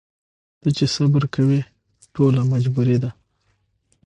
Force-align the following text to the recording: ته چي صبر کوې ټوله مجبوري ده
ته 0.59 0.67
چي 0.77 0.85
صبر 0.95 1.23
کوې 1.35 1.59
ټوله 2.13 2.41
مجبوري 2.51 2.97
ده 3.03 3.11